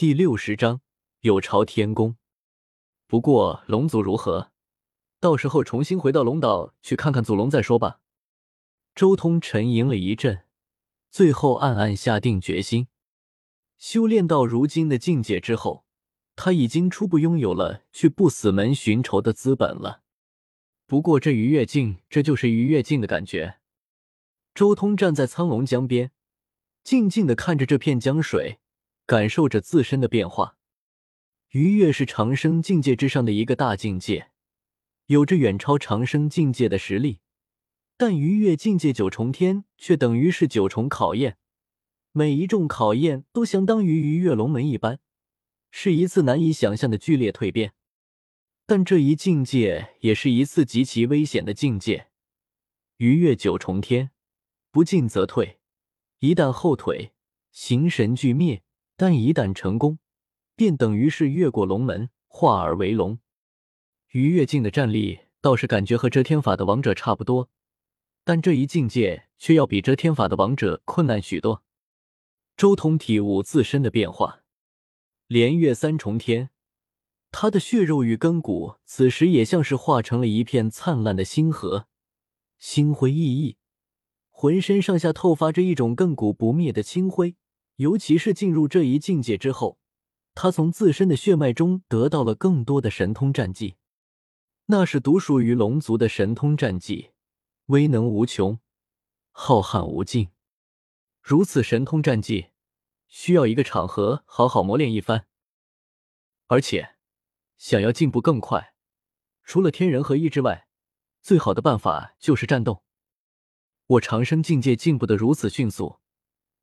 [0.00, 0.80] 第六十章
[1.20, 2.16] 有朝天宫。
[3.06, 4.50] 不过龙族如何，
[5.20, 8.00] 到时候重新回到龙岛去看看祖龙再说吧。
[8.94, 10.46] 周通沉吟了一阵，
[11.10, 12.88] 最后暗暗下定决心。
[13.76, 15.84] 修炼到如今的境界之后，
[16.34, 20.00] 他已经初步拥有了去不死门寻仇的资本了。
[20.86, 23.58] 不过这鱼跃境，这就是鱼跃境的感觉。
[24.54, 26.10] 周通站在苍龙江边，
[26.82, 28.60] 静静的看着这片江水，
[29.10, 30.56] 感受着自身的变化。
[31.48, 34.30] 鱼跃是长生境界之上的一个大境界，
[35.06, 37.18] 有着远超长生境界的实力。
[37.96, 41.38] 但鱼跃境界九重天，却等于是九重考验，
[42.12, 45.00] 每一重考验都相当于鱼跃龙门一般，
[45.72, 47.72] 是一次难以想象的剧烈蜕变。
[48.64, 52.10] 但这一境界也是一次极其危险的境界。
[52.98, 54.12] 鱼跃九重天，
[54.70, 55.58] 不进则退，
[56.20, 57.10] 一旦后退，
[57.50, 58.62] 形神俱灭；
[59.00, 59.98] 但一旦成功，
[60.54, 63.18] 便等于是越过龙门，化而为龙。
[64.10, 67.48] 鱼跃境的战力倒是感觉和遮天法的王者差不多，
[68.24, 71.62] 但这一境界却要比遮天法的王者困难许多。
[72.58, 74.42] 周通体悟自身的变化，
[75.26, 76.50] 连跃三重天。
[77.30, 81.86] 他的血肉与根骨，此时也像是化成了一片灿烂的星河，
[82.58, 83.56] 星辉熠熠，
[84.28, 87.36] 浑身上下透发着一种亘古不灭的清辉。
[87.80, 89.78] 尤其是进入这一境界之后，
[90.34, 93.76] 他从自身的血脉中得到了更多的神通战技，
[94.66, 97.12] 那是独属于龙族的神通战技，
[97.66, 98.60] 威能无穷，
[99.30, 100.28] 浩瀚无尽。
[101.22, 102.48] 如此神通战技，
[103.08, 105.26] 需要一个场合好好磨练一番，
[106.48, 106.96] 而且。
[107.56, 108.74] 想要进步更快，
[109.44, 110.66] 除了天人合一之外，
[111.20, 112.84] 最好的办法就是战斗。
[113.86, 115.98] 我长生境界进步的如此迅速，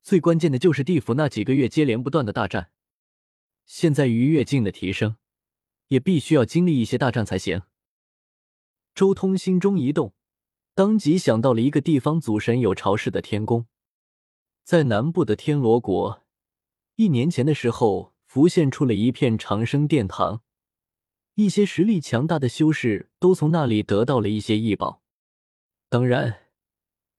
[0.02, 2.70] 最关键的就是地府那几个月接连不断的大战。
[3.66, 5.16] 现在鱼跃境的提升，
[5.88, 7.62] 也必须要经历一些大战才行。
[8.94, 10.14] 周通心中一动，
[10.74, 13.66] 当即想到了一个地方祖神有朝氏的天宫，
[14.64, 16.24] 在南部的天罗国，
[16.96, 20.42] 一年前的时候浮现出了一片长生殿堂。
[21.34, 25.02] 一些实力强大的修士都从那里得到了一些异宝，
[25.88, 26.48] 当然，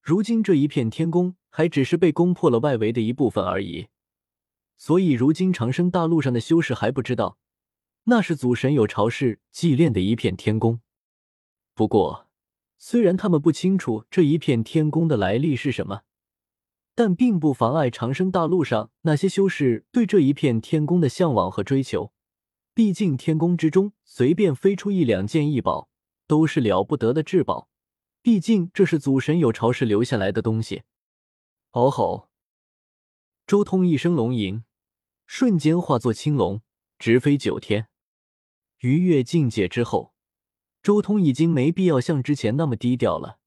[0.02, 3.88] 如今这一片天宫还只是被攻破了外围的一部分而已，
[4.78, 7.38] 所以如今长生大陆上的修士还不知道
[8.06, 10.80] 那是祖神有朝氏祭炼的一片天宫。
[11.74, 12.28] 不过，
[12.78, 16.02] 虽然他们不清楚这一片天宫的来历是什么，
[16.96, 22.12] 但并不妨碍长生大陆上那些修士对这一片天宫的向往和追求。
[22.74, 25.90] 毕竟天宫之中随便飞出一两件异宝，
[26.28, 27.70] 都是了不得的至宝。
[28.22, 30.84] 毕竟这是祖神有朝氏留下来的东西。
[31.74, 32.30] 嗷吼！
[33.46, 34.64] 周通一声龙吟，
[35.28, 36.64] 瞬间化作青龙，
[36.98, 37.90] 直飞九天。
[38.80, 40.16] 逾越境界之后，
[40.82, 43.38] 周通已经没必要像之前那么低调了，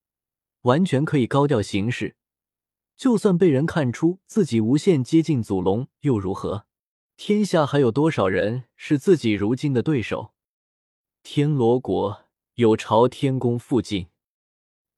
[0.60, 2.14] 完全可以高调行事。
[2.96, 6.66] 就算被人看出自己无限接近祖龙，又如何？
[7.16, 10.32] 天下还有多少人是自己如今的对手？
[11.24, 14.06] 天罗国有朝天宫附近，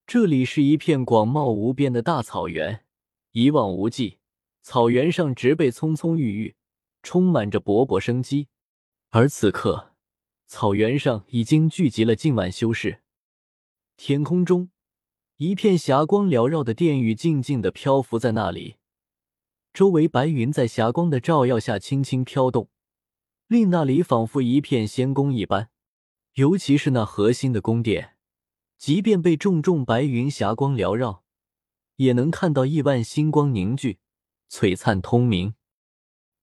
[0.06, 2.83] 这里是一片广袤无边的大草原，
[3.34, 4.18] 一望无际。
[4.62, 6.54] 草原上植被葱葱郁郁，
[7.02, 8.46] 充满着勃勃生机。
[9.10, 9.92] 而此刻，
[10.46, 13.02] 草原上已经聚集了近万修士。
[13.96, 14.70] 天空中，
[15.36, 18.76] 一片霞光缭绕的殿宇静静的漂浮在那里。
[19.72, 22.70] 周围白云在霞光的照耀下轻轻飘动，
[23.48, 25.70] 令那里仿佛一片仙宫一般。
[26.34, 28.14] 尤其是那核心的宫殿，
[28.78, 31.23] 即便被重重白云霞光缭绕，
[31.96, 33.98] 也能看到亿万星光凝聚，
[34.50, 35.54] 璀璨通明。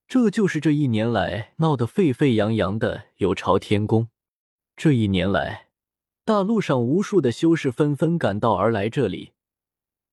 [0.07, 4.09] 这就是这一年来闹得沸沸扬扬的有朝天宫。
[4.75, 5.69] 这一年来，
[6.25, 9.33] 大陆上无数的修士纷纷赶到而来这里，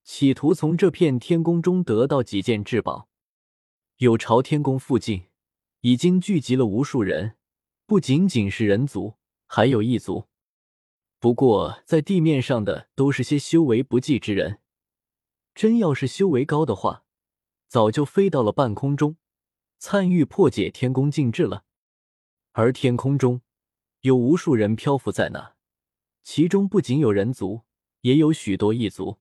[0.03, 3.09] 企图从这片天宫中得到几件至宝。
[3.97, 5.23] 有朝天宫附近
[5.81, 7.35] 已经聚集了无数人，
[7.85, 9.15] 不仅仅是人族，
[9.45, 10.27] 还有异族。
[11.19, 14.59] 不过在地面上的都是些修为不济之人，
[15.53, 17.03] 真要是修为高的话，
[17.67, 19.17] 早就飞到了半空中，
[19.77, 21.63] 参与破解天宫禁制了。
[22.51, 23.41] 而天空中
[24.01, 25.55] 有无数人漂浮在那，
[26.23, 27.63] 其中不仅有人族，
[28.01, 29.19] 也有许多异族。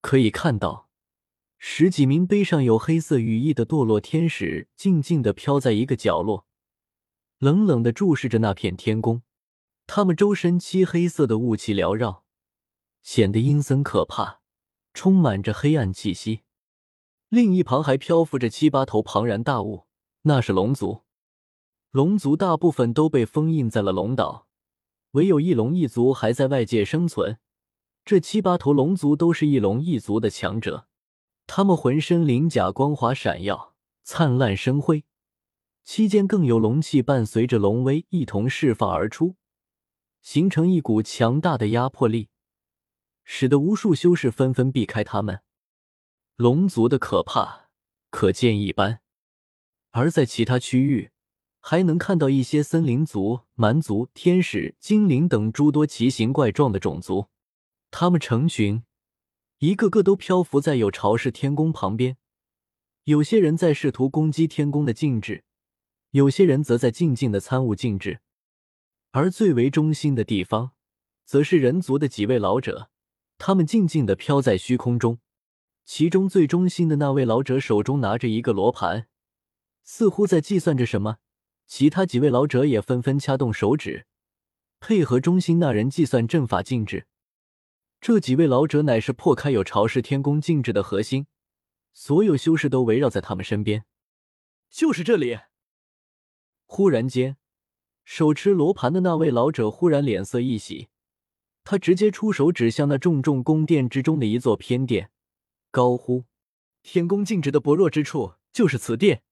[0.00, 0.88] 可以看到。
[1.62, 6.46] 十几名背上有黑色羽翼的堕落天使静静地飘在一个角落，
[7.36, 9.20] 冷冷地注视着那片天宫。
[9.86, 12.24] 他们周身漆黑色的雾气缭绕，
[13.02, 14.39] 显得阴森可怕，
[15.00, 16.42] 充满着黑暗气息。
[17.30, 19.86] 另一旁还漂浮着七八头庞然大物，
[20.24, 21.04] 那是龙族。
[21.90, 24.46] 龙族大部分都被封印在了龙岛，
[25.12, 27.38] 唯有翼龙一族还在外界生存。
[28.04, 30.86] 这七八头龙族都是翼龙一族的强者，
[31.46, 35.06] 他们浑身鳞甲光华闪耀，灿烂生辉，
[35.82, 39.36] 期间更有龙气伴随着龙威一同释放而出，
[40.20, 42.28] 形成一股强大的压迫力，
[43.32, 45.42] 使得无数修士纷纷避开他们。
[46.34, 47.68] 龙族的可怕
[48.10, 49.02] 可见一斑，
[49.92, 51.12] 而在其他区域，
[51.60, 57.28] 还能看到一些森林族、蛮族、天使、精灵等诸多奇形怪状的种族。
[57.92, 58.82] 他们成群，
[59.58, 62.16] 一个个都漂浮在有朝氏天宫旁边。
[63.04, 65.44] 有些人在试图攻击天宫的禁制，
[66.10, 68.22] 有些人则在静静的参悟禁制。
[69.12, 70.72] 而最为中心的地方，
[71.24, 72.90] 则是人族的几位老者，
[73.40, 75.18] 他们静静的飘在虚空中。
[75.86, 79.08] 其中最中心的那位老者手中拿着一个罗盘，
[79.82, 81.16] 似乎在计算着什么。
[81.66, 84.06] 其他几位老者也纷纷掐动手指，
[84.78, 87.06] 配合中心那人计算阵法禁制。
[87.98, 91.26] 这几位老者乃是破开有朝氏天宫禁制的核心，
[91.94, 93.86] 所有修士都围绕在他们身边。
[94.68, 95.38] 就是这里。
[96.66, 97.38] 忽然间，
[98.04, 100.88] 手持罗盘的那位老者忽然脸色一喜，
[101.64, 105.10] 他直接出手指向那重重宫殿之中的一座偏殿。
[105.70, 106.24] 高呼
[106.82, 109.22] ：“天宫禁制的薄弱之处就是此殿，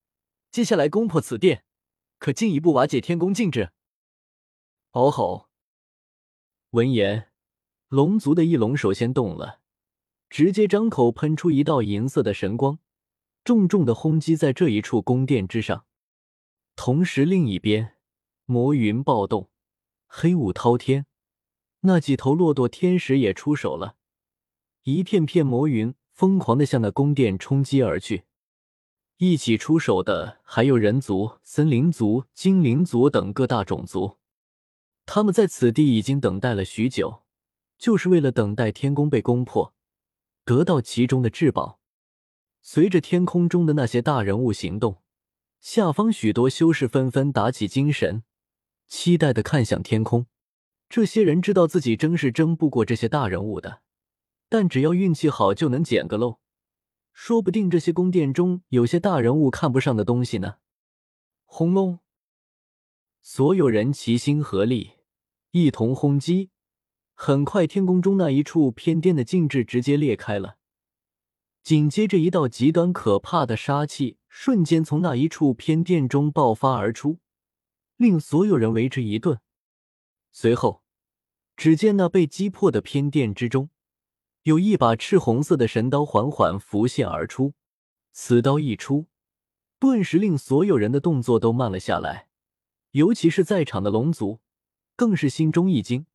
[0.51, 1.63] 接下来攻破此殿，
[2.17, 3.71] 可进一步瓦解天宫禁制。”
[4.91, 5.49] 嗷吼！
[6.71, 7.31] 闻言，
[7.89, 9.61] 龙族的翼龙首先动了，
[10.29, 12.79] 直接张口喷出一道银色的神光，
[13.43, 15.85] 重重的轰击在这一处宫殿之上。
[16.75, 17.97] 同时，另一边
[18.45, 19.49] 魔云暴动，
[20.07, 21.05] 黑雾滔天，
[21.81, 23.95] 那几头骆驼天使也出手了，
[24.83, 25.93] 一片片魔云。
[26.11, 28.25] 疯狂的向那宫殿冲击而去，
[29.19, 34.17] 一起出手的还有人族、森林族、精灵族等各大种族。
[35.05, 37.23] 他们在此地已经等待了许久，
[37.77, 39.73] 就是为了等待天宫被攻破，
[40.43, 41.79] 得到其中的至宝。
[42.61, 45.01] 随着天空中的那些大人物行动，
[45.61, 48.23] 下方许多修士纷纷打起精神，
[48.89, 50.25] 期待的看向天空。
[50.89, 53.81] 这些人知道自己争是争不过这些大人物的。
[54.49, 56.39] 但只要运气好，就能捡个漏，
[57.13, 60.55] 说不定这些宫殿中有些大人物看不上的东西呢。
[61.45, 61.99] 轰隆！
[63.21, 64.93] 所有人齐心合力，
[65.51, 66.49] 一同轰击。
[67.13, 70.55] 很快，天宫中那一处偏殿的禁制直接裂开了，
[71.61, 77.19] 紧接着一道极端可怕的杀气瞬间从那一处偏殿中爆发而出，
[77.97, 79.39] 令所有人为之一顿。
[80.31, 80.83] 随后，
[81.57, 83.69] 只见那被击破的偏殿之中。
[84.43, 87.53] 有一把赤红色的神刀缓缓浮现而出，
[88.13, 89.07] 此刀一出，
[89.77, 92.29] 顿时令所有人的动作都慢了下来，
[92.91, 94.39] 尤其是在场的龙族，
[94.95, 96.05] 更是心中一惊，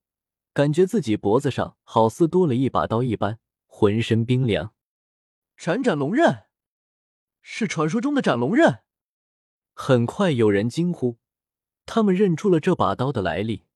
[0.52, 4.72] 感觉自己脖子上好似多了一把刀一般，浑身冰凉。
[5.56, 6.44] 斩斩龙刃，
[7.42, 8.80] 是传说中的斩龙刃。
[9.74, 11.18] 很快有人惊呼，
[11.84, 13.66] 他们认出了这把刀的来历。